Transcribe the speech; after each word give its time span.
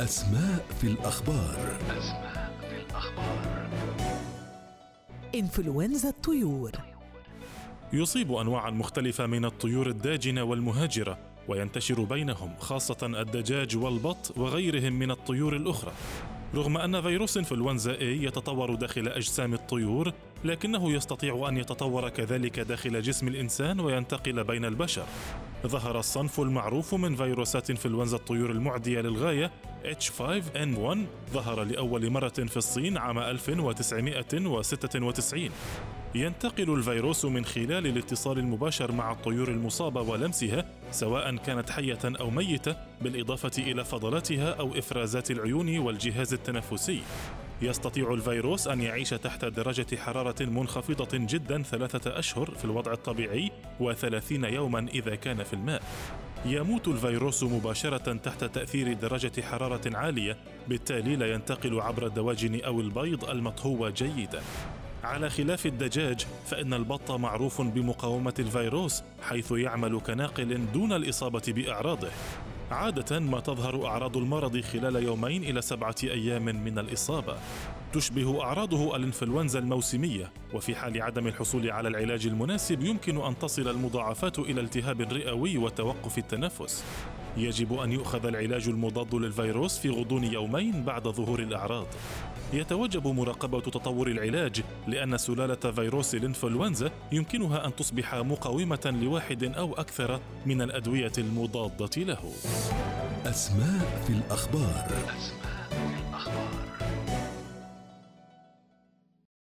أسماء 0.00 0.66
في 0.80 0.86
الأخبار. 0.86 1.78
أسماء 1.98 2.52
في 2.60 2.76
الأخبار 2.76 3.68
إنفلونزا 5.34 6.08
الطيور. 6.08 6.72
يصيب 7.92 8.32
انواعا 8.32 8.70
مختلفة 8.70 9.26
من 9.26 9.44
الطيور 9.44 9.86
الداجنة 9.86 10.42
والمهاجرة 10.42 11.18
وينتشر 11.48 12.04
بينهم 12.04 12.56
خاصة 12.58 12.96
الدجاج 13.02 13.76
والبط 13.76 14.32
وغيرهم 14.36 14.92
من 14.92 15.10
الطيور 15.10 15.56
الأخرى. 15.56 15.92
رغم 16.54 16.76
أن 16.76 17.02
فيروس 17.02 17.36
إنفلونزا 17.36 17.96
A 17.96 18.02
يتطور 18.02 18.74
داخل 18.74 19.08
أجسام 19.08 19.54
الطيور 19.54 20.12
لكنه 20.44 20.92
يستطيع 20.92 21.48
أن 21.48 21.56
يتطور 21.56 22.08
كذلك 22.08 22.60
داخل 22.60 23.02
جسم 23.02 23.28
الإنسان 23.28 23.80
وينتقل 23.80 24.44
بين 24.44 24.64
البشر. 24.64 25.06
ظهر 25.66 25.98
الصنف 25.98 26.40
المعروف 26.40 26.94
من 26.94 27.16
فيروسات 27.16 27.70
انفلونزا 27.70 28.16
الطيور 28.16 28.50
المعدية 28.50 29.00
للغاية 29.00 29.50
H5N1 29.84 30.98
ظهر 31.32 31.62
لأول 31.62 32.10
مرة 32.10 32.28
في 32.28 32.56
الصين 32.56 32.98
عام 32.98 33.18
1996 33.18 35.50
ينتقل 36.14 36.74
الفيروس 36.74 37.24
من 37.24 37.44
خلال 37.44 37.86
الاتصال 37.86 38.38
المباشر 38.38 38.92
مع 38.92 39.12
الطيور 39.12 39.48
المصابة 39.48 40.00
ولمسها 40.00 40.64
سواء 40.90 41.36
كانت 41.36 41.70
حية 41.70 41.98
أو 42.04 42.30
ميتة 42.30 42.76
بالإضافة 43.02 43.50
إلى 43.58 43.84
فضلاتها 43.84 44.52
أو 44.52 44.78
إفرازات 44.78 45.30
العيون 45.30 45.78
والجهاز 45.78 46.34
التنفسي. 46.34 47.02
يستطيع 47.62 48.14
الفيروس 48.14 48.68
أن 48.68 48.80
يعيش 48.80 49.10
تحت 49.10 49.44
درجة 49.44 49.96
حرارة 49.96 50.42
منخفضة 50.42 51.08
جدا 51.12 51.62
ثلاثة 51.62 52.18
أشهر 52.18 52.50
في 52.50 52.64
الوضع 52.64 52.92
الطبيعي 52.92 53.50
وثلاثين 53.80 54.44
يوما 54.44 54.86
إذا 54.94 55.14
كان 55.14 55.44
في 55.44 55.52
الماء 55.52 55.82
يموت 56.44 56.88
الفيروس 56.88 57.42
مباشرة 57.42 58.12
تحت 58.12 58.44
تأثير 58.44 58.92
درجة 58.92 59.40
حرارة 59.40 59.96
عالية 59.96 60.36
بالتالي 60.68 61.16
لا 61.16 61.32
ينتقل 61.32 61.80
عبر 61.80 62.06
الدواجن 62.06 62.60
أو 62.60 62.80
البيض 62.80 63.30
المطهو 63.30 63.88
جيدا 63.88 64.42
على 65.04 65.30
خلاف 65.30 65.66
الدجاج 65.66 66.26
فإن 66.46 66.74
البط 66.74 67.10
معروف 67.10 67.60
بمقاومة 67.60 68.34
الفيروس 68.38 69.02
حيث 69.22 69.52
يعمل 69.52 70.00
كناقل 70.00 70.72
دون 70.72 70.92
الإصابة 70.92 71.42
بأعراضه. 71.48 72.08
عادة 72.70 73.18
ما 73.18 73.40
تظهر 73.40 73.86
أعراض 73.86 74.16
المرض 74.16 74.60
خلال 74.60 74.96
يومين 74.96 75.44
إلى 75.44 75.62
سبعة 75.62 75.94
أيام 76.04 76.44
من 76.44 76.78
الإصابة. 76.78 77.36
تشبه 77.92 78.42
أعراضه 78.42 78.96
الإنفلونزا 78.96 79.58
الموسمية، 79.58 80.32
وفي 80.54 80.74
حال 80.74 81.02
عدم 81.02 81.26
الحصول 81.26 81.70
على 81.70 81.88
العلاج 81.88 82.26
المناسب 82.26 82.82
يمكن 82.82 83.24
أن 83.24 83.38
تصل 83.38 83.68
المضاعفات 83.68 84.38
إلى 84.38 84.60
التهاب 84.60 85.00
رئوي 85.00 85.58
وتوقف 85.58 86.18
التنفس. 86.18 86.84
يجب 87.36 87.78
أن 87.78 87.92
يؤخذ 87.92 88.26
العلاج 88.26 88.68
المضاد 88.68 89.14
للفيروس 89.14 89.78
في 89.78 89.90
غضون 89.90 90.24
يومين 90.24 90.84
بعد 90.84 91.08
ظهور 91.08 91.40
الأعراض. 91.40 91.86
يتوجب 92.52 93.06
مراقبة 93.06 93.60
تطور 93.60 94.08
العلاج 94.08 94.62
لأن 94.86 95.18
سلالة 95.18 95.72
فيروس 95.72 96.14
الإنفلونزا 96.14 96.90
يمكنها 97.12 97.66
أن 97.66 97.76
تصبح 97.76 98.14
مقاومة 98.14 98.96
لواحد 99.02 99.44
أو 99.44 99.74
أكثر 99.74 100.20
من 100.46 100.62
الأدوية 100.62 101.12
المضادة 101.18 102.02
له. 102.02 102.32
أسماء 103.26 104.02
في 104.06 104.12
الأخبار 104.12 104.86
أسماء 105.18 105.46